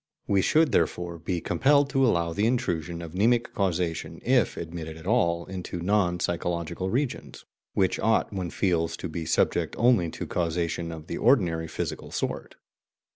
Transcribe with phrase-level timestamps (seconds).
[0.25, 5.05] We should, therefore, be compelled to allow the intrusion of mnemic causation, if admitted at
[5.05, 10.91] all, into non psychological regions, which ought, one feels, to be subject only to causation
[10.91, 12.55] of the ordinary physical sort.